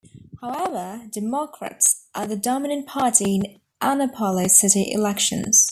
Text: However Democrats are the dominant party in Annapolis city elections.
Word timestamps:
However 0.41 1.03
Democrats 1.11 2.07
are 2.15 2.25
the 2.25 2.35
dominant 2.35 2.87
party 2.87 3.35
in 3.35 3.59
Annapolis 3.81 4.59
city 4.59 4.91
elections. 4.91 5.59